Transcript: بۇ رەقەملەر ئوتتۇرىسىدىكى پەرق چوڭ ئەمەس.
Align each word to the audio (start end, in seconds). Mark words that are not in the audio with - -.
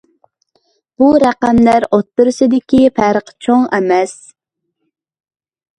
بۇ 1.01 1.09
رەقەملەر 1.23 1.85
ئوتتۇرىسىدىكى 1.99 2.83
پەرق 2.99 3.31
چوڭ 3.47 3.71
ئەمەس. 3.79 4.21